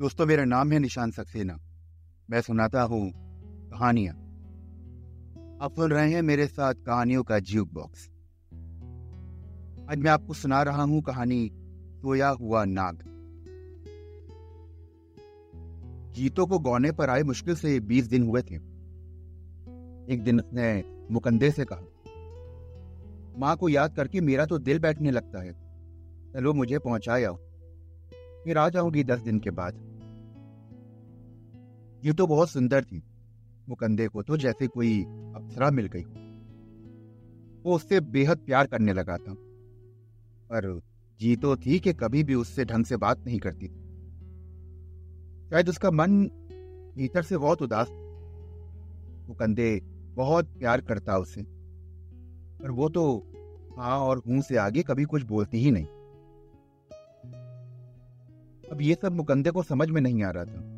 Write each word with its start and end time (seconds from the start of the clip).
दोस्तों, 0.00 0.24
मेरा 0.26 0.44
नाम 0.44 0.70
है 0.72 0.78
निशान 0.78 1.10
सक्सेना। 1.10 1.54
मैं 2.30 2.40
सुनाता 2.40 2.82
हूँ 2.82 3.12
कहानियाँ। 3.70 4.12
आप 5.62 5.74
सुन 5.76 5.90
रहे 5.90 6.12
हैं 6.12 6.22
मेरे 6.22 6.46
साथ 6.46 6.74
कहानियों 6.74 7.22
का 7.22 7.38
ज्यूक 7.38 7.72
बॉक्स 7.72 8.06
आज 9.90 9.98
मैं 9.98 10.10
आपको 10.10 10.34
सुना 10.34 10.62
रहा 10.62 10.82
हूँ 10.82 11.00
कहानी 11.02 11.50
सोया 12.02 12.28
हुआ 12.28 12.64
नाग। 12.64 13.02
जीतों 16.14 16.46
को 16.46 16.58
गौने 16.58 16.92
पर 16.92 17.10
आए 17.10 17.22
मुश्किल 17.22 17.54
से 17.54 17.78
बीस 17.80 18.08
दिन 18.08 18.22
हुए 18.22 18.42
थे। 18.42 18.54
एक 18.54 20.22
दिन 20.24 20.40
उसने 20.40 20.72
मुकंदे 21.10 21.50
से 21.50 21.64
कहा, 21.64 21.84
माँ 23.38 23.56
को 23.56 23.68
याद 23.68 23.96
करके 23.96 24.20
मेरा 24.20 24.46
तो 24.46 24.58
दिल 24.60 24.78
बैठने 24.78 25.10
लगता 25.10 25.42
है। 25.42 25.52
चलो 26.32 26.52
मुझे 26.54 26.78
पहुँचाया 26.78 27.32
फिर 28.44 28.58
आ 28.58 28.68
जाऊँगी 28.68 29.04
दस 29.04 29.20
दिन 29.20 29.38
के 29.38 29.50
बाद। 29.50 29.89
ये 32.02 32.12
तो 32.12 32.26
बहुत 32.26 32.50
सुंदर 32.50 32.84
थी, 32.84 33.02
मुकंदे 33.68 34.06
को 34.08 34.22
तो 34.22 34.36
जैसे 34.36 34.66
कोई 34.66 35.00
अप्सरा 35.36 35.70
मिल 35.70 35.86
गई 35.86 36.04
वो 37.64 37.74
उससे 37.76 38.00
बेहद 38.10 38.38
प्यार 38.38 38.66
करने 38.66 38.92
लगा 38.92 39.16
था, 39.16 39.34
पर 40.50 40.80
जी 41.20 41.34
तो 41.36 41.56
थी 41.56 41.78
कि 41.78 41.92
कभी 41.92 42.22
भी 42.24 42.34
उससे 42.34 42.64
ढंग 42.64 42.84
से 42.84 42.96
बात 42.96 43.24
नहीं 43.26 43.38
करती 43.38 43.68
थी। 43.68 43.80
शायद 45.50 45.68
उसका 45.68 45.90
मन 45.90 46.22
भीतर 46.96 47.22
से 47.22 47.38
बहुत 47.38 47.62
उदास 47.62 47.88
मुकंदे 49.28 49.80
बहुत 50.16 50.48
प्यार 50.58 50.80
करता 50.80 51.18
उसे, 51.18 51.42
पर 51.42 52.70
वो 52.70 52.88
तो 52.88 53.04
हाँ 53.76 53.98
और 53.98 54.22
हूँ 54.28 54.40
से 54.42 54.56
आगे 54.56 54.82
कभी 54.82 55.04
कुछ 55.04 55.22
बोलती 55.22 55.58
ही 55.58 55.70
नहीं। 55.70 55.86
अब 58.64 58.80
ये 58.80 58.94
सब 58.94 59.12
मुकंदे 59.12 59.50
को 59.50 59.62
समझ 59.62 59.88
में 59.90 60.00
नहीं 60.00 60.22
आ 60.22 60.30
रहा 60.30 60.44
था। 60.44 60.69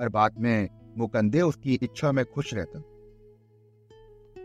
और 0.00 0.08
बाद 0.08 0.38
में 0.38 0.68
मुकंदे 0.98 1.40
उसकी 1.40 1.74
इच्छा 1.74 2.12
में 2.12 2.24
खुश 2.24 2.54
रहता। 2.54 2.78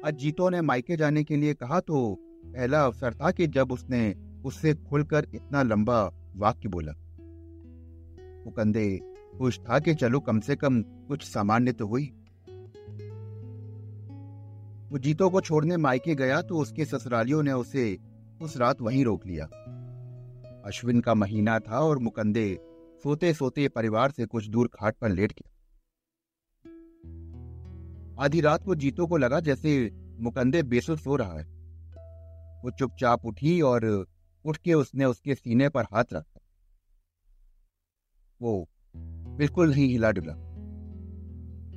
आज 0.06 0.16
जीतो 0.16 0.50
ने 0.50 0.62
मायके 0.62 0.98
जाने 0.98 1.23
के 1.23 1.36
लिए 1.36 1.53
कहा 1.53 1.80
तो 1.80 2.17
पहला 2.45 2.86
अवसर 2.86 3.14
था 3.14 3.31
कि 3.31 3.48
जब 3.48 3.72
उसने 3.72 4.16
उससे 4.45 4.73
खुलकर 4.73 5.28
इतना 5.36 5.64
लंबा 5.64 6.12
वाक्य 6.36 6.70
बोला। 6.70 6.92
मुकंदे 8.45 9.00
खुश 9.38 9.59
था 9.59 9.80
कि 9.80 9.95
चलो 9.95 10.20
कम 10.20 10.40
से 10.40 10.56
कम 10.56 10.81
कुछ 10.81 11.23
सामान्य 11.23 11.72
तो 11.72 11.88
हुई। 11.88 12.06
वो 14.92 14.98
जीतो 14.98 15.30
को 15.30 15.42
छोड़ने 15.42 15.78
मायके 15.78 16.16
गया 16.16 16.42
तो 16.42 16.58
उसके 16.58 16.86
ससुरालियों 16.86 17.44
ने 17.44 17.52
उसे 17.52 17.98
उस 18.42 18.58
रात 18.58 18.81
वहीं 18.81 19.06
रोक 19.06 19.25
लिया। 19.28 19.45
अश्विन 20.66 21.02
का 21.02 21.14
महीना 21.14 21.59
था 21.59 21.80
और 21.80 22.00
मुकंदे 22.00 22.58
सोते 23.03 23.34
सोते 23.34 23.67
परिवार 23.67 24.12
से 24.12 24.26
कुछ 24.26 24.48
दूर 24.48 24.67
खाट 24.67 24.95
पर 24.95 25.09
लेट 25.09 25.31
गया। 25.31 25.52
आधी 28.23 28.42
रात 28.42 28.64
को 28.64 28.76
जीतो 28.76 29.08
को 29.08 29.17
लगा 29.17 29.40
जैसे 29.40 29.90
मुकंदे 30.20 30.64
बेसुध 30.64 31.00
सो 31.00 31.16
रहा 31.16 31.40
है। 31.40 31.44
वो 32.64 32.72
चुपचाप 32.72 33.25
उठी 33.25 33.62
और 33.62 34.08
उठ 34.45 34.58
के 34.58 34.73
उसने 34.73 35.06
उसके 35.06 35.36
सीने 35.36 35.70
पर 35.70 35.84
हाथ 35.84 36.03
रखा। 36.14 36.40
वो 38.42 38.70
बिल्कुल 39.38 39.72
नहीं 39.72 39.88
हिला 39.88 40.12
डुला। 40.12 40.34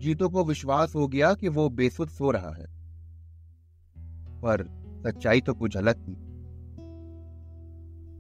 जीतो 0.01 0.29
को 0.29 0.45
विश्वास 0.45 0.95
हो 0.95 1.09
गया 1.09 1.35
कि 1.35 1.49
वो 1.49 1.69
बेसुध 1.69 2.09
सो 2.09 2.31
रहा 2.31 2.51
है। 2.51 2.67
पर 4.41 4.67
सच्चाई 5.07 5.41
तो 5.41 5.55
कुछ 5.55 5.77
अलग 5.77 6.09
थी। 6.09 6.13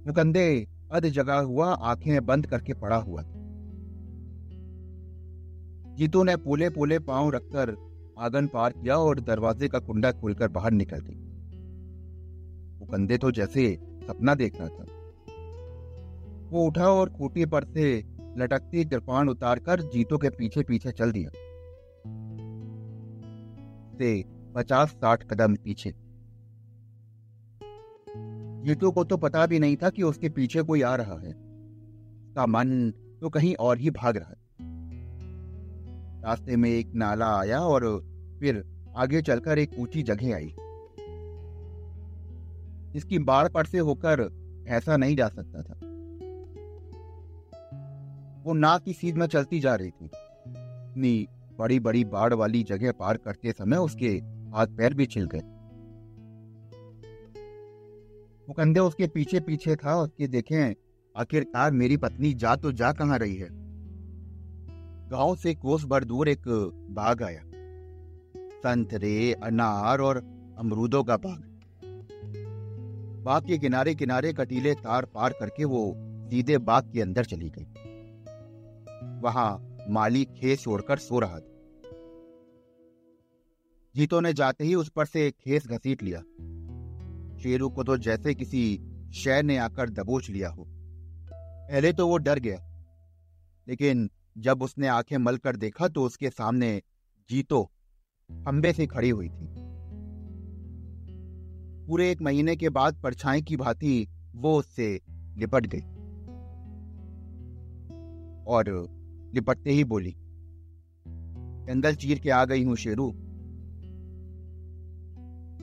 मुकंदे 0.06 0.69
अध 0.92 1.06
जगा 1.06 1.38
हुआ 1.38 1.74
आँखें 1.74 2.26
बंद 2.26 2.46
करके 2.46 2.74
पड़ा 2.74 2.96
हुआ 2.96 3.22
था। 3.22 3.40
जीतू 5.94 6.22
ने 6.22 6.36
पोले 6.36 6.70
पोले 6.70 6.98
पाँव 6.98 7.30
रखकर 7.30 7.76
आँगन 8.18 8.46
पार 8.46 8.72
किया 8.72 8.96
और 8.96 9.20
दरवाजे 9.20 9.68
का 9.68 9.78
कुंडा 9.78 10.12
खोलकर 10.12 10.48
बाहर 10.48 10.70
निकल 10.70 10.98
गई। 10.98 11.14
वो 12.78 12.86
कंधे 12.86 13.18
तो 13.18 13.30
जैसे 13.30 13.78
सपना 14.08 14.34
देख 14.34 14.60
रहा 14.60 14.68
था। 14.68 14.84
वो 16.50 16.66
उठा 16.66 16.88
और 16.88 17.10
खूटी 17.10 17.46
पर 17.46 17.64
से 17.64 18.04
लटकती 18.36 18.84
कृपाण 18.84 19.28
उतारकर 19.28 19.80
जीतो 19.80 20.18
के 20.18 20.30
पीछे 20.30 20.62
पीछे 20.62 20.92
चल 20.92 21.12
दिया। 21.12 21.30
से 23.98 24.24
पचास 24.54 24.88
साठ 24.88 25.22
कदम 25.22 25.54
पीछे। 25.54 26.09
जीतू 28.70 28.90
को 28.90 29.04
तो 29.04 29.16
पता 29.16 29.46
भी 29.46 29.58
नहीं 29.58 29.76
था 29.76 29.90
कि 29.90 30.02
उसके 30.02 30.28
पीछे 30.28 30.62
कोई 30.62 30.82
आ 30.82 30.94
रहा 30.94 31.14
है। 31.14 31.30
उसका 32.26 32.46
मन 32.46 32.92
तो 33.20 33.28
कहीं 33.28 33.54
और 33.54 33.78
ही 33.78 33.90
भाग 33.90 34.16
रहा 34.16 34.30
है। 34.30 34.36
रास्ते 36.22 36.56
में 36.56 36.70
एक 36.70 36.92
नाला 36.94 37.40
आया 37.40 37.60
और 37.60 38.00
फिर 38.40 38.64
आगे 38.96 39.22
चलकर 39.22 39.58
एक 39.58 39.70
ऊँची 39.78 40.02
जगह 40.02 40.34
आई। 40.34 40.54
जिसकी 42.92 43.18
बाढ़ 43.18 43.48
पर 43.48 43.64
से 43.64 43.78
होकर 43.78 44.30
ऐसा 44.68 44.96
नहीं 44.96 45.16
जा 45.16 45.28
सकता 45.28 45.62
था। 45.62 45.74
वो 48.44 48.52
नाक 48.52 48.82
की 48.82 48.92
सीध 48.92 49.16
में 49.16 49.26
चलती 49.26 49.60
जा 49.60 49.74
रही 49.74 49.90
थी। 49.90 50.06
इतनी 50.06 51.28
बड़ी 51.58 51.80
बड़ी 51.80 52.04
बाढ़ 52.04 52.34
वाली 52.34 52.62
जगह 52.62 52.92
पार 52.92 53.16
करते 53.16 53.52
समय 53.52 53.76
उसके 53.76 54.08
हाथ 54.54 54.66
पैर 54.66 54.94
भी 54.94 55.06
छिल 55.06 55.24
गए। 55.26 55.59
मुकंदे 58.50 58.80
उसके 58.80 59.06
पीछे 59.06 59.40
पीछे 59.40 59.76
था, 59.76 60.02
उसके 60.02 60.26
देखें, 60.26 60.74
आखिरकार 61.16 61.72
मेरी 61.72 61.96
पत्नी 61.96 62.34
जा 62.34 62.56
तो 62.56 62.72
जा 62.72 62.92
कहाँ 62.92 63.18
रही 63.18 63.36
है? 63.36 63.48
गाँव 65.08 65.36
से 65.36 65.54
कोस 65.54 65.84
भर 65.84 66.04
दूर 66.04 66.28
एक 66.28 66.42
बाग 66.90 67.22
आया। 67.22 67.42
संतरे 68.36 69.32
अनार 69.32 69.98
और 69.98 70.16
अमरूदों 70.58 71.04
का 71.04 71.16
बाग। 71.16 71.60
बाग 73.24 73.46
के 73.46 73.58
किनारे 73.58 73.94
किनारे 73.94 74.32
कटीले 74.32 74.74
तार 74.74 75.04
पार 75.04 75.32
करके 75.40 75.64
वो 75.64 75.94
सीधे 76.30 76.58
बाग 76.58 76.92
के 76.92 77.00
अंदर 77.00 77.24
चली 77.24 77.52
गई। 77.58 77.66
वहाँ 79.20 79.76
माली 79.88 80.24
खेस 80.24 80.60
छोड़कर 80.60 80.96
सो 80.96 81.18
रहा 81.18 81.40
था। 81.40 81.52
जीतो 83.96 84.20
ने 84.20 84.32
जाते 84.32 84.64
ही 84.64 84.74
उस 84.74 84.88
पर 84.88 85.04
से 85.04 85.30
खेस 85.30 85.66
घसीट 85.66 86.02
लिया। 86.02 86.22
शेरू 87.40 87.68
को 87.68 87.84
तो 87.84 87.96
जैसे 87.98 88.34
किसी 88.34 88.62
शय 89.14 89.42
ने 89.42 89.56
आकर 89.56 89.90
दबोच 89.90 90.28
लिया 90.30 90.48
हो। 90.48 90.64
पहले 90.66 91.92
तो 91.92 92.06
वो 92.08 92.16
डर 92.18 92.38
गया, 92.38 92.58
लेकिन 93.66 94.08
जब 94.38 94.62
उसने 94.62 94.86
आँखें 94.88 95.16
मलकर 95.18 95.56
देखा 95.56 95.88
तो 95.88 96.02
उसके 96.02 96.30
सामने 96.30 96.80
जीतो 97.30 97.62
खंबे 98.30 98.72
से 98.72 98.86
खड़ी 98.86 99.10
हुई 99.10 99.28
थी। 99.28 99.46
पूरे 101.86 102.10
एक 102.10 102.22
महीने 102.22 102.56
के 102.56 102.68
बाद 102.68 103.00
परछाई 103.02 103.42
की 103.42 103.56
भांति 103.56 104.06
वो 104.34 104.56
उससे 104.58 104.88
लिपट 105.36 105.66
गई 105.66 105.80
और 108.46 108.68
लिपटते 109.34 109.70
ही 109.70 109.84
बोली, 109.84 110.14
जंगल 111.66 111.94
चीर 111.94 112.18
के 112.18 112.30
आ 112.30 112.44
गई 112.44 112.62
हूँ 112.64 112.76
शेरू। 112.76 113.10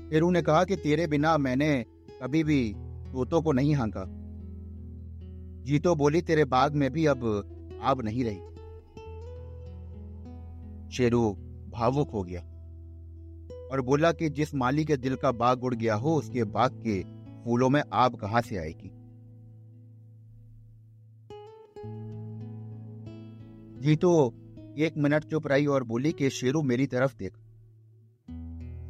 शेरू 0.09 0.31
ने 0.31 0.41
कहा 0.41 0.63
कि 0.63 0.75
तेरे 0.75 1.07
बिना 1.07 1.37
मैंने 1.37 1.85
कभी 2.21 2.43
भी 2.43 2.73
तोतों 3.13 3.41
को 3.41 3.51
नहीं 3.51 3.75
हाँका। 3.75 4.05
जीतो 5.63 5.95
बोली, 5.95 6.21
तेरे 6.21 6.45
बाग 6.45 6.73
में 6.73 6.91
भी 6.91 7.05
अब 7.05 7.23
आब 7.81 8.01
नहीं 8.01 8.23
रही। 8.23 8.39
शेरू 10.91 11.33
भावुक 11.69 12.09
हो 12.09 12.23
गया 12.23 12.41
और 13.71 13.81
बोला 13.81 14.11
कि 14.11 14.29
जिस 14.29 14.55
माली 14.55 14.85
के 14.85 14.97
दिल 14.97 15.15
का 15.15 15.31
बाग 15.31 15.63
उड़ 15.63 15.75
गया 15.75 15.95
हो, 15.95 16.15
उसके 16.15 16.43
बाग 16.43 16.71
के 16.71 17.03
फूलों 17.43 17.69
में 17.69 17.83
आब 17.93 18.15
कहाँ 18.15 18.41
से 18.41 18.57
आएगी? 18.57 18.91
जीतो 23.81 24.33
एक 24.77 24.93
मिनट 24.97 25.23
चुप 25.23 25.47
रही 25.47 25.65
और 25.65 25.83
बोली 25.83 26.11
कि 26.11 26.29
शेरू 26.29 26.61
मेरी 26.61 26.87
तरफ़ 26.87 27.17
देख। 27.17 27.33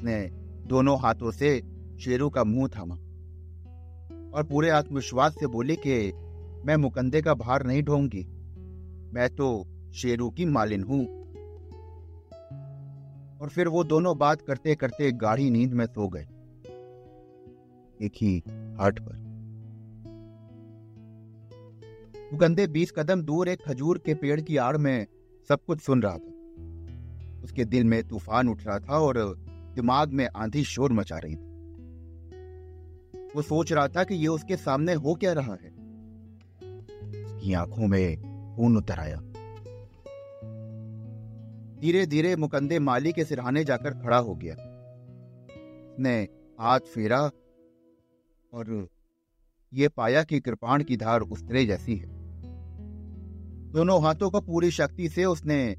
ने 0.03 0.46
दोनों 0.67 0.97
हाथों 0.99 1.31
से 1.31 1.59
शेरू 1.99 2.29
का 2.29 2.43
मुँह 2.43 2.67
थामा 2.67 2.95
और 4.33 4.43
पूरे 4.43 4.69
आत्मविश्वास 4.69 5.35
से 5.39 5.47
बोली 5.47 5.75
कि 5.75 5.97
मैं 6.65 6.75
मुकंदे 6.75 7.21
का 7.21 7.33
भार 7.33 7.65
नहीं 7.65 7.83
ढोंगी, 7.83 8.23
मैं 9.13 9.29
तो 9.29 9.47
शेरू 9.93 10.29
की 10.29 10.45
मालिन 10.45 10.83
हूँ। 10.83 11.05
और 13.41 13.49
फिर 13.49 13.67
वो 13.67 13.83
दोनों 13.83 14.17
बात 14.17 14.41
करते 14.41 14.75
करते 14.75 15.11
गाढ़ी 15.11 15.49
नींद 15.49 15.73
में 15.73 15.85
सो 15.85 16.07
गए, 16.07 16.27
एक 17.99 18.11
ही 18.15 18.37
हाट 18.79 18.99
पर। 18.99 19.25
मुकंदे 22.33 22.67
बीस 22.67 22.91
कदम 22.91 23.21
दूर 23.21 23.49
एक 23.49 23.61
खजूर 23.61 23.97
के 23.97 24.13
पेड़ 24.13 24.39
की 24.41 24.57
आड़ 24.57 24.77
में 24.77 25.05
सब 25.49 25.63
कुछ 25.65 25.81
सुन 25.81 26.01
रहा 26.01 26.17
था। 26.17 27.43
उसके 27.43 27.65
दिल 27.65 27.83
में 27.83 28.01
तूफ़ान 28.07 28.49
उठ 28.49 28.65
रहा 28.67 28.79
था 28.79 28.99
और 28.99 29.17
दिमाग 29.77 30.13
में 30.13 30.27
आंधी 30.35 30.63
शोर 30.63 30.93
मचा 30.93 31.17
रही 31.17 31.35
थी। 31.35 31.57
वो 33.35 33.41
सोच 33.41 33.73
रहा 33.73 33.87
था 33.87 34.03
कि 34.03 34.15
ये 34.15 34.27
उसके 34.27 34.57
सामने 34.57 34.93
हो 34.93 35.15
क्या 35.15 35.33
रहा 35.33 35.53
है। 35.53 35.69
उसकी 37.25 37.53
आँखों 37.53 37.87
में 37.87 38.17
खून 38.55 38.77
उतर 38.77 38.99
आया। 38.99 39.21
धीरे 41.81 42.05
धीरे 42.05 42.35
मुकंदे 42.35 42.79
माली 42.79 43.11
के 43.11 43.25
सिरहाने 43.25 43.63
जाकर 43.63 43.91
खड़ा 43.91 44.17
हो 44.17 44.35
गया। 44.35 44.55
ने 45.99 46.27
हाथ 46.59 46.79
फेरा 46.79 47.31
और 48.53 48.87
ये 49.73 49.87
पाया 49.87 50.23
कि 50.23 50.39
कृपाण 50.39 50.83
की 50.83 50.97
धार 50.97 51.21
उस्तरे 51.21 51.65
जैसी 51.65 51.95
है। 51.95 52.07
दोनों 53.71 54.01
हाथों 54.03 54.29
को 54.29 54.41
पूरी 54.41 54.71
शक्ति 54.71 55.09
से 55.09 55.25
उसने 55.25 55.75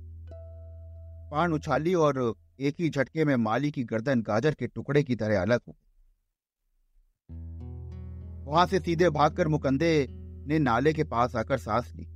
पान 1.30 1.52
उछाली 1.52 1.94
और 1.94 2.34
एक 2.60 2.74
ही 2.78 2.90
झटके 2.90 3.24
में 3.24 3.36
माली 3.36 3.70
की 3.70 3.84
गर्दन 3.84 4.22
गाजर 4.22 4.54
के 4.54 4.66
टुकड़े 4.66 5.02
की 5.02 5.16
तरह 5.16 5.42
अलग 5.42 5.60
हो 5.68 5.76
वहाँ 8.50 8.66
से 8.66 8.80
सीधे 8.80 9.10
भागकर 9.10 9.48
मुकंदे 9.48 10.06
ने 10.46 10.58
नाले 10.58 10.92
के 10.92 11.04
पास 11.04 11.36
आकर 11.36 11.58
सांस 11.58 11.92
ली। 11.96 12.08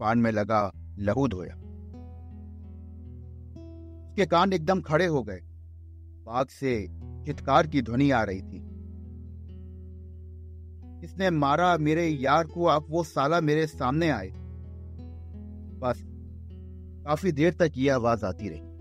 पान 0.00 0.18
में 0.18 0.32
लगा 0.32 0.72
लहू 0.98 1.28
धोया। 1.28 1.54
उसके 4.08 4.26
कान 4.26 4.52
एकदम 4.52 4.80
खड़े 4.80 5.06
हो 5.06 5.22
गए। 5.22 5.40
बाग 6.24 6.46
से 6.46 6.88
चित्कार 7.26 7.66
की 7.66 7.82
ध्वनि 7.82 8.10
आ 8.10 8.22
रही 8.22 8.42
थी। 8.42 8.58
इसने 11.04 11.30
मारा 11.30 11.76
मेरे 11.76 12.06
यार 12.06 12.46
को? 12.46 12.64
अब 12.64 12.86
वो 12.88 13.04
साला 13.04 13.40
मेरे 13.40 13.66
सामने 13.66 14.10
आए। 14.10 14.30
बस, 15.78 16.02
काफ़ी 17.06 17.32
देर 17.32 17.54
तक 17.54 17.72
ये 17.76 17.88
आवाज़ 17.88 18.24
आती 18.24 18.48
रही। 18.48 18.73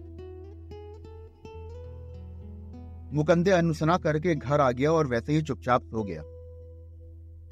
मुकंदे 3.14 3.52
अनुसना 3.52 3.98
करके 3.98 4.36
घर 4.36 4.60
आ 4.60 4.72
गया 4.72 4.92
और 4.92 5.08
वैसे 5.08 5.34
ही 5.34 5.42
चुपचाप 5.42 5.84
सो 5.84 6.04
गया। 6.04 6.22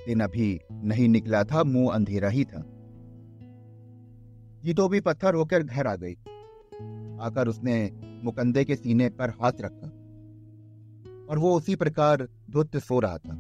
दिन 0.06 0.20
अभी 0.20 0.60
नहीं 0.72 1.10
निकला 1.10 1.44
था, 1.44 1.64
मुँह 1.64 1.94
अंधेरा 1.94 2.30
ही 2.30 2.46
था। 2.46 2.64
जीतो 4.64 4.90
भी 4.90 5.02
पत्थर 5.02 5.34
होकर 5.36 5.64
घर 5.64 5.88
आ 5.88 5.96
गई। 5.96 6.14
आकर 7.22 7.48
उसने 7.48 7.92
मुकंदे 8.24 8.66
के 8.66 8.76
सीने 8.76 9.10
पर 9.10 9.30
हाथ 9.30 9.52
रखा 9.62 9.88
और 11.30 11.40
वो 11.40 11.58
उसी 11.58 11.76
प्रकार 11.76 12.28
धुत 12.52 12.78
सो 12.78 13.00
रहा 13.00 13.18
था। 13.18 13.34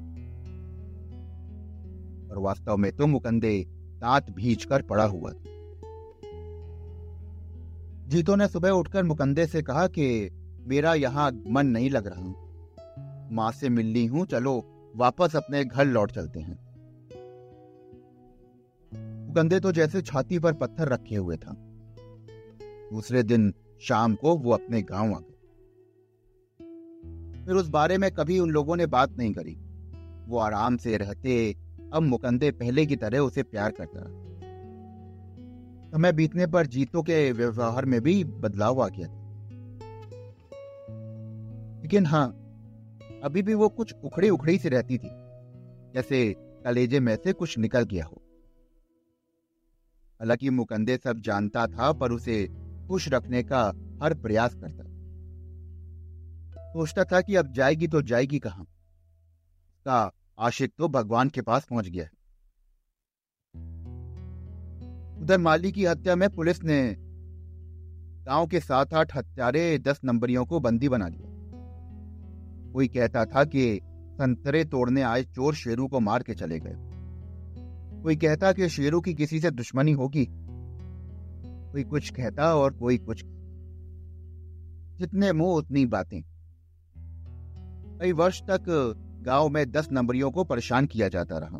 और 2.32 2.38
वास्तव 2.38 2.78
में 2.78 2.96
तो 2.96 3.08
मुकंदे 3.08 3.66
दांत 3.70 4.30
भीज 4.30 4.66
कर 4.66 4.82
पड़ा 4.82 5.06
हुआ 5.06 5.32
था। 5.32 5.44
जीतो 8.08 8.36
ने 8.36 8.48
सुबह 8.48 8.70
उठकर 8.70 9.04
मुकंदे 9.04 9.48
से 9.48 9.62
कहा 9.62 9.88
कि 9.88 10.38
मेरा 10.68 10.94
यहाँ 10.94 11.44
मन 11.48 11.68
नहीं 11.68 11.90
लग 11.90 12.08
रहा। 12.08 12.34
माँ 13.32 13.52
से 13.52 13.70
मिलनी 13.70 14.06
हूँ, 14.06 14.26
चलो, 14.26 14.66
वापस 14.96 15.36
अपने 15.36 15.66
घर 15.66 15.86
लौट 15.86 16.12
चलते 16.12 16.40
हैं। 16.40 16.72
मुकंदे 19.28 19.60
तो 19.60 19.72
जैसे 19.72 20.02
छाती 20.02 20.40
पर 20.40 20.54
पत्थर 20.54 20.88
रखे 20.88 21.16
हुए 21.16 21.38
था। 21.38 21.56
दूसरे 22.94 23.24
दिन 23.24 23.54
शाम 23.82 24.16
को 24.16 24.38
वो 24.38 24.52
अपने 24.52 24.82
गाँव 24.82 25.14
आ 25.14 25.20
गए। 25.20 25.38
फिर 27.46 27.56
उस 27.56 27.70
बारे 27.70 27.98
में 27.98 28.12
कभी 28.12 28.40
उन 28.40 28.50
लोगों 28.50 28.76
ने 28.76 28.86
बात 28.86 29.18
नहीं 29.18 29.34
करी। 29.34 29.58
वो 30.28 30.38
आराम 30.38 30.78
से 30.78 30.98
रहते, 30.98 31.56
अब 31.94 32.04
मुकंदे 32.04 32.52
पहले 32.52 32.86
की 32.86 32.96
तरह 32.96 33.20
उसे 33.20 33.44
प्यार 33.44 33.72
करता 33.72 34.32
समय 35.92 36.12
बीतने 36.12 36.48
पर 36.48 36.66
जीतों 36.66 37.04
के 37.04 37.32
व्यवहार 37.32 37.86
में 37.86 38.02
भी 38.02 38.24
बदलाव 38.24 38.82
आ 38.82 38.88
गया 38.88 39.08
था। 39.08 39.21
लेकिन 41.92 42.06
हाँ 42.06 42.28
अभी 43.24 43.42
भी 43.42 43.54
वो 43.54 43.68
कुछ 43.70 43.94
उखड़ी 44.04 44.30
उखड़ी 44.30 44.58
से 44.58 44.70
रहती 44.70 44.98
थी, 44.98 45.10
जैसे 45.94 46.34
कलेजे 46.66 47.00
में 47.00 47.16
से 47.16 47.34
कुछ 47.34 47.58
निकल 47.58 47.84
गया 47.84 48.06
हो। 48.06 48.22
हालाँकि 50.20 50.50
मुकंदे 50.50 50.98
सब 50.98 51.20
जानता 51.20 51.66
था, 51.68 51.92
पर 51.94 52.12
उसे 52.12 52.48
खुश 52.88 53.08
रखने 53.10 53.42
का 53.44 53.64
हर 54.04 54.14
प्रयास 54.14 54.56
करता 54.56 54.84
सोचता 56.72 57.04
था 57.04 57.22
कि 57.22 57.36
अब 57.36 57.52
जाएगी 57.54 57.88
तो 57.88 58.02
जाएगी 58.02 58.40
कहाँ? 58.40 58.66
का 59.86 60.12
आशिक 60.40 60.74
तो 60.78 60.88
भगवान 60.88 61.30
के 61.30 61.42
पास 61.42 61.66
पहुँच 61.66 61.90
गया 61.90 62.06
उधर 65.24 65.38
माली 65.38 65.72
की 65.72 65.86
हत्या 65.86 66.16
में 66.16 66.30
पुलिस 66.30 66.64
ने 66.64 66.82
गाँव 68.26 68.48
के 68.48 68.60
सात 68.60 68.94
आठ 68.94 69.16
हत्यारे 69.16 69.78
दस 69.80 70.02
नंबरियों 70.04 70.46
को 70.46 70.60
बंदी 70.60 70.90
बना 70.90 71.08
लिया। 71.08 71.31
कोई 72.74 72.88
कहता 72.88 73.26
था 73.26 73.44
कि 73.44 73.80
संतरे 74.14 74.66
तोड़ने 74.66 75.02
आए 75.02 75.24
चोर 75.24 75.54
शेरू 75.54 75.88
को 75.88 76.00
मार 76.00 76.24
के 76.24 76.34
चले 76.34 76.60
गए। 76.60 76.76
कोई 78.04 78.16
कहता 78.16 78.52
कि 78.52 78.70
शेरू 78.70 79.02
की 79.02 79.14
किसी 79.14 79.40
से 79.40 79.52
दुश्मनी 79.52 79.92
होगी। 79.92 80.28
कोई 81.72 81.84
कुछ 81.84 82.10
कहता 82.10 82.56
और 82.56 82.74
कोई 82.74 82.98
कुछ 82.98 83.24
जितने 85.00 85.34
मुँह 85.34 85.58
उतनी 85.58 85.86
बातें। 85.86 86.22
कई 88.02 88.12
वर्ष 88.12 88.42
तक 88.42 88.94
गाँव 89.22 89.50
में 89.50 89.72
दस 89.72 89.90
नंबरियों 89.92 90.32
को 90.32 90.44
परेशान 90.44 90.86
किया 90.86 91.08
जाता 91.08 91.38
रहा। 91.38 91.58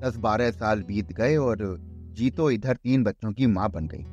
दस 0.00 0.16
बारह 0.16 0.50
साल 0.50 0.82
बीत 0.82 1.12
गए 1.12 1.36
और 1.36 1.76
जीतो 2.12 2.50
इधर 2.50 2.76
तीन 2.76 3.04
बच्चों 3.04 3.32
की 3.32 3.46
माँ 3.46 3.70
बन 3.70 3.88
गई। 3.88 4.04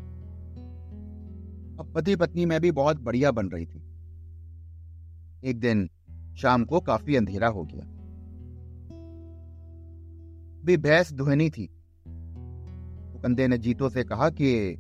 अब 1.79 1.94
पति 1.95 2.15
पत्नी 2.15 2.45
में 2.45 2.62
भी 2.62 2.71
बहुत 2.71 3.00
बढ़िया 3.00 3.31
बन 3.31 3.47
रही 3.47 3.65
थी। 3.65 3.90
एक 5.43 5.59
दिन 5.59 5.89
शाम 6.38 6.65
को 6.65 6.79
काफ़ी 6.79 7.15
अंधेरा 7.15 7.47
हो 7.47 7.63
गया। 7.63 7.83
भी 10.65 10.77
भैंस 10.77 11.13
दुहनी 11.13 11.49
थी। 11.49 11.69
कंधे 13.23 13.47
ने 13.47 13.57
जीतो 13.57 13.89
से 13.89 14.03
कहा 14.03 14.29
कि, 14.29 14.77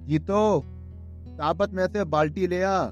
जीतो, 0.00 0.60
ताबत 1.38 1.70
में 1.70 1.86
से 1.86 2.04
बाल्टी 2.04 2.46
ले 2.46 2.62
आ। 2.62 2.90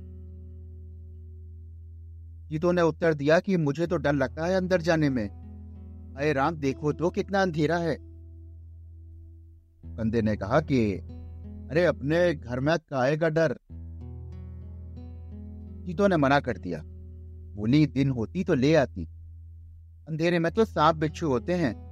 जीतो 2.48 2.72
ने 2.72 2.82
उत्तर 2.82 3.14
दिया 3.14 3.40
कि, 3.40 3.56
मुझे 3.56 3.86
तो 3.86 3.96
डर 3.96 4.12
लगता 4.12 4.46
है 4.46 4.54
अंदर 4.54 4.80
जाने 4.80 5.10
में। 5.10 5.28
अरे 6.16 6.32
राम, 6.32 6.56
देखो 6.56 6.92
तो 6.92 7.10
कितना 7.10 7.42
अंधेरा 7.42 7.78
है। 7.78 7.98
कंधे 9.86 10.22
ने 10.22 10.36
कहा 10.36 10.60
कि, 10.60 10.94
अरे, 11.70 11.84
अपने 11.84 12.34
घर 12.34 12.60
में 12.60 12.76
काहे 12.78 13.16
का 13.16 13.28
डर। 13.28 13.58
जीतो 15.86 16.06
ने 16.06 16.16
मना 16.16 16.40
कर 16.40 16.58
दिया। 16.58 16.82
बोली 17.54 17.86
दिन 17.86 18.10
होती 18.10 18.44
तो 18.44 18.54
ले 18.54 18.74
आती। 18.74 19.04
अंधेरे 20.08 20.38
में 20.38 20.52
तो 20.52 20.64
सांप 20.64 20.96
बिच्छू 20.96 21.28
होते 21.28 21.54
हैं। 21.54 21.86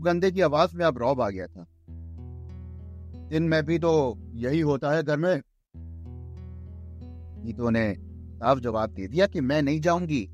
गंदे 0.00 0.30
की 0.30 0.40
आवाज़ 0.40 0.76
में 0.76 0.84
अब 0.86 0.98
रौब 0.98 1.20
आ 1.20 1.30
गया 1.30 1.46
था। 1.46 1.66
दिन 3.28 3.42
में 3.42 3.66
भी 3.66 3.78
तो 3.78 4.18
यही 4.34 4.60
होता 4.60 4.90
है 4.90 5.02
घर 5.02 5.16
में। 5.16 5.42
नीतो 7.44 7.70
ने 7.70 7.94
साफ़ 8.38 8.60
जवाब 8.60 8.90
दे 8.90 9.08
दिया 9.08 9.26
कि 9.26 9.40
मैं 9.40 9.62
नहीं 9.62 9.80
जाऊँगी। 9.80 10.30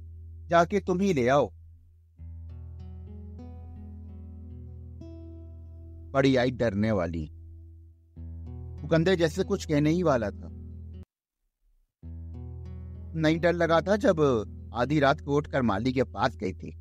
जाके 0.49 0.81
तुम 0.81 1.01
ही 1.01 1.13
ले 1.13 1.29
आओ। 1.29 1.51
बड़ी 6.13 6.37
आई 6.37 6.51
डरने 6.51 6.93
वाली। 6.93 7.31
मुकंदे 8.83 9.17
जैसे 9.17 9.45
कुछ 9.45 9.65
कहने 9.65 9.91
ही 9.91 10.03
वाला 10.03 10.31
था। 10.31 10.54
नहीं 13.17 13.39
डर 13.39 13.53
लगा 13.53 13.81
था 13.81 13.97
जब 13.97 14.21
आधी 14.75 15.01
रात 15.01 15.21
को 15.21 15.37
उठकर 15.37 15.63
माली 15.63 15.93
के 15.93 16.05
पास 16.05 16.37
गई 16.37 16.53
थी। 16.53 16.77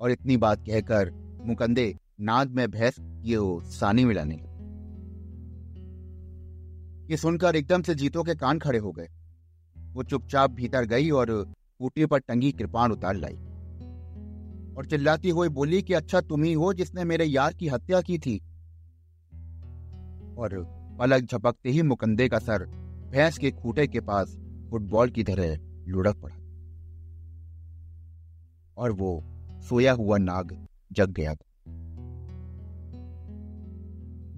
और 0.00 0.10
इतनी 0.10 0.36
बात 0.36 0.64
कहकर 0.66 1.10
मुकंदे 1.46 1.96
नाद 2.20 2.50
में 2.50 2.70
भैंस 2.70 2.96
ये 3.00 3.38
सानी 3.70 4.04
मिलाने 4.04 4.34
ये 7.10 7.16
सुनकर 7.16 7.56
एकदम 7.56 7.82
से 7.82 7.94
जीतो 7.94 8.22
के 8.22 8.34
कान 8.34 8.58
खड़े 8.58 8.78
हो 8.78 8.92
गए। 8.92 9.08
वो 9.76 10.02
चुपचाप 10.02 10.50
भीतर 10.50 10.84
गई 10.84 11.10
और 11.10 11.30
कूटी 11.78 12.06
पर 12.06 12.18
टंगी 12.18 12.52
कृपाण 12.52 12.92
उतार 12.92 13.14
लाई। 13.14 13.36
और 14.76 14.86
चिल्लाती 14.86 15.30
हुई 15.30 15.48
बोली 15.48 15.82
कि 15.82 15.94
अच्छा 15.94 16.20
तुम 16.20 16.42
ही 16.42 16.52
हो 16.52 16.72
जिसने 16.72 17.04
मेरे 17.04 17.24
यार 17.24 17.54
की 17.54 17.68
हत्या 17.68 18.00
की 18.00 18.18
थी। 18.18 18.38
और 20.38 20.50
पलक 21.00 21.22
झपकते 21.22 21.70
ही 21.70 21.82
मुकंदे 21.82 22.28
का 22.28 22.38
सर 22.38 22.64
भैंस 23.12 23.38
के 23.38 23.50
खूटे 23.50 23.86
के 23.86 24.00
पास 24.00 24.36
फुटबॉल 24.72 25.10
की 25.10 25.24
तरह 25.24 25.58
लुढ़क 25.88 26.16
पड़ा। 26.16 26.36
और 28.76 28.92
वो 28.92 29.24
सोया 29.68 29.92
हुआ 29.92 30.18
नाग 30.18 30.66
जग 30.92 31.10
गया 31.10 31.34
था। 31.34 31.70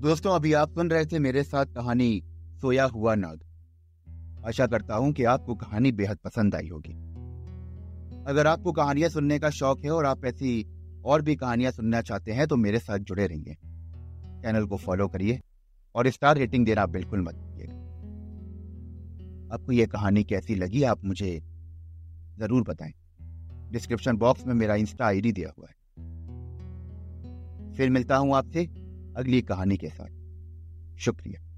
दोस्तों, 0.01 0.35
अभी 0.35 0.53
आप 0.53 0.71
सुन 0.71 0.91
रहे 0.91 1.07
थे 1.07 1.19
मेरे 1.19 1.43
साथ 1.43 1.67
कहानी 1.67 2.23
सोया 2.61 2.85
हुआ 2.85 3.15
नाग। 3.15 3.41
आशा 4.47 4.67
करता 4.67 4.95
हूँ 4.95 5.13
कि 5.13 5.25
आपको 5.25 5.55
कहानी 5.55 5.93
बेहद 5.93 6.17
पसंद 6.17 6.55
आई 6.55 6.69
होगी। 6.69 6.93
अगर 8.25 8.47
आपको 8.47 8.73
कहानियाँ 8.73 9.09
सुनने 9.09 9.39
का 9.39 9.51
शौक 9.51 9.85
है 9.85 9.91
और 9.91 10.05
आप 10.07 10.25
ऐसी 10.25 10.67
और 11.05 11.23
भी 11.23 11.37
कहानियाँ 11.37 11.73
सुनना 11.73 12.01
चाहते 12.01 12.33
हैं 12.33 12.47
तो 12.47 12.57
मेरे 12.57 12.79
साथ 12.79 12.99
जुड़े 12.99 13.27
रहिए। 13.27 13.55
चैनल 14.43 14.67
को 14.67 14.77
फॉलो 14.77 15.09
करिए 15.09 15.41
और 15.95 16.11
स्टार 16.11 16.37
रेटिंग 16.37 16.67
देना 16.67 16.87
बिल्कुल 16.87 17.21
मत। 17.21 17.51
आपको 19.55 19.73
यह 19.73 19.87
कहानी 19.87 20.25
कैसी 20.25 20.55
लगी, 20.55 20.83
आप 20.83 21.05
मुझे 21.05 21.43
ज़रूर 22.39 22.63
बताएँ। 22.63 22.93
डिस्क्रिप्शन 23.73 24.17
बॉक्स 24.17 24.47
में 24.47 24.55
मेरा 24.55 24.75
इंस्टा 24.75 25.07
आईडी 25.07 25.33
दिया 25.33 25.53
हुआ 25.59 25.67
है। 25.69 25.75
फिर 27.75 27.91
मिलता 27.91 28.17
हूँ 28.17 28.35
आपसे 28.35 28.65
अगली 29.17 29.43
कहानी 29.43 29.77
के 29.77 29.89
साथ। 29.89 30.99
शुक्रिया। 30.99 31.54